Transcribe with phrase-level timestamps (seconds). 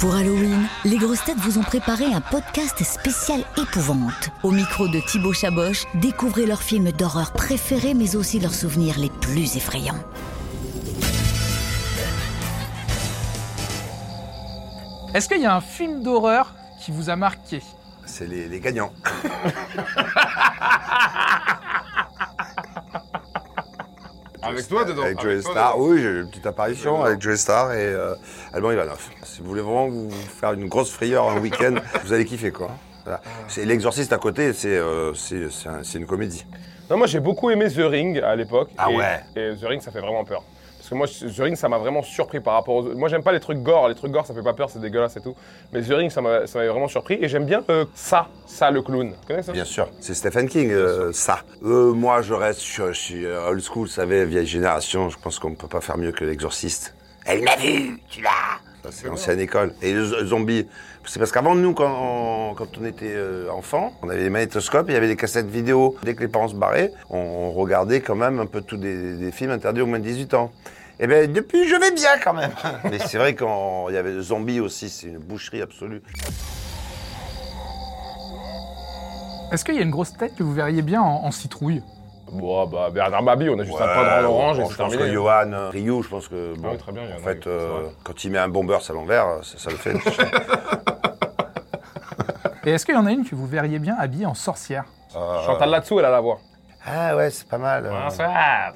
[0.00, 4.28] Pour Halloween, les grosses têtes vous ont préparé un podcast spécial épouvante.
[4.42, 9.08] Au micro de Thibaut Chaboch, découvrez leurs films d'horreur préférés, mais aussi leurs souvenirs les
[9.08, 9.98] plus effrayants.
[15.14, 17.62] Est-ce qu'il y a un film d'horreur qui vous a marqué?
[18.04, 18.92] C'est les, les gagnants.
[24.56, 27.72] Avec toi dedans Avec Joey Star, oui, j'ai eu une petite apparition avec Joey Star
[27.72, 28.14] et euh,
[28.52, 28.98] Alban Ivanov.
[29.22, 32.70] Si vous voulez vraiment vous faire une grosse frayeur un week-end, vous allez kiffer quoi.
[33.04, 33.20] Voilà.
[33.48, 36.44] C'est l'exorciste à côté, c'est euh, c'est- c'est un- c'est une comédie.
[36.90, 38.70] Non, moi j'ai beaucoup aimé The Ring à l'époque.
[38.78, 39.20] Ah et- ouais.
[39.36, 40.42] Et The Ring, ça fait vraiment peur.
[40.88, 42.94] Parce que moi, The Ring, ça m'a vraiment surpris par rapport aux.
[42.94, 43.88] Moi, j'aime pas les trucs gore.
[43.88, 45.34] Les trucs gore, ça fait pas peur, c'est dégueulasse et tout.
[45.72, 47.18] Mais The Ring, ça m'a ça m'avait vraiment surpris.
[47.20, 49.10] Et j'aime bien euh, ça, ça le clown.
[49.20, 49.50] Tu connais ça?
[49.50, 51.40] Bien sûr, c'est Stephen King, euh, ça.
[51.64, 55.08] Euh, moi, je reste, je, je suis euh, old school, vous savez, vieille génération.
[55.08, 56.94] Je pense qu'on peut pas faire mieux que l'exorciste.
[57.24, 58.30] Elle m'a vu, tu l'as.
[58.84, 59.74] Ça, c'est l'ancienne école.
[59.82, 60.68] Et le zombie,
[61.04, 64.86] c'est parce qu'avant, nous, quand on, quand on était euh, enfant, on avait des magnétoscopes,
[64.88, 65.96] il y avait des cassettes vidéo.
[66.04, 69.16] Dès que les parents se barraient, on, on regardait quand même un peu tous des,
[69.16, 70.52] des films interdits aux moins de 18 ans.
[70.98, 72.50] Et bien, depuis, je vais bien quand même.
[72.84, 76.02] Mais c'est vrai qu'il y avait le zombie aussi, c'est une boucherie absolue.
[79.52, 81.82] Est-ce qu'il y a une grosse tête que vous verriez bien en, en citrouille?
[82.32, 84.90] Bon, bah, Bernard Babi, on a juste Ouais, peindre en orange et c'est je pense
[84.90, 85.10] terminé.
[85.10, 88.24] que Johan euh, Ryu, je pense que bon, oui, très bien, en fait, euh, quand
[88.24, 89.94] il met un bomber à l'envers, ça, ça le fait.
[92.64, 94.86] Et est-ce qu'il y en a une que vous verriez bien habillée en sorcière?
[95.46, 96.40] Chantal là-dessous, elle a la voix.
[96.86, 97.84] Ah ouais, c'est pas mal.
[97.86, 97.90] euh.
[98.04, 98.72] Bonsoir,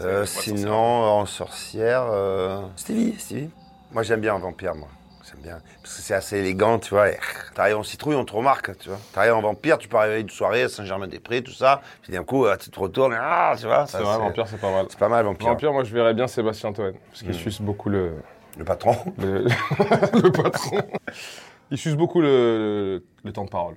[0.00, 3.50] Euh, sinon, en sorcière, euh, Stevie, Stevie.
[3.90, 4.88] Moi, j'aime bien en vampire, moi.
[5.28, 5.58] J'aime bien.
[5.82, 7.08] Parce que c'est assez élégant, tu vois.
[7.10, 7.18] et
[7.54, 8.98] T'arrives en citrouille, on te remarque, tu vois.
[9.12, 11.80] T'arrives en vampire, tu peux arriver une soirée à Saint-Germain-des-Prés, tout ça.
[12.02, 13.86] Puis d'un coup, tu te retournes, ah, tu vois.
[13.86, 14.86] C'est vrai, Vampire, c'est pas mal.
[14.88, 15.48] C'est pas mal, vampire.
[15.48, 16.92] Vampire, moi je verrais bien Sébastien Toen.
[17.10, 17.26] Parce Hmm.
[17.26, 18.14] qu'il suce beaucoup le.
[18.58, 18.94] Le patron.
[19.18, 19.44] le,
[20.22, 20.78] le patron.
[21.70, 23.76] Il suce beaucoup le, le temps de parole.